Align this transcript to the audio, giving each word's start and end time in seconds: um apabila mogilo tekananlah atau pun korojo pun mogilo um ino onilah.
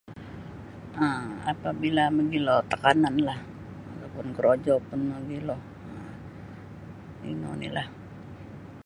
um 1.07 1.25
apabila 1.51 2.03
mogilo 2.15 2.55
tekananlah 2.71 3.39
atau 3.93 4.07
pun 4.13 4.27
korojo 4.35 4.73
pun 4.87 4.99
mogilo 5.11 5.55
um 5.61 7.29
ino 7.31 7.47
onilah. 7.55 7.87